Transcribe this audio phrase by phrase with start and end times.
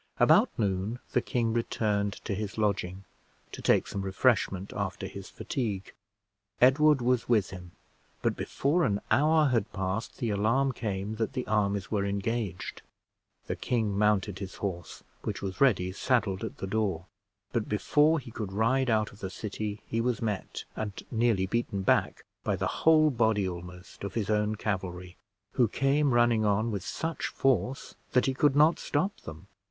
[0.19, 3.03] About noon the king returned to his lodging,
[3.51, 5.93] to take some refreshment after his fatigue.
[6.59, 7.73] Edward was with him;
[8.23, 12.81] but before an hour had passed, the alarm came that the armies were engaged.
[13.45, 17.05] The king mounted his horse, which was ready saddled at the door;
[17.53, 21.83] but before he could ride out of the city, he was met and nearly beaten
[21.83, 25.15] back by the whole body almost of his own cavalry,
[25.51, 29.45] who came running on with such force that he could not stop them.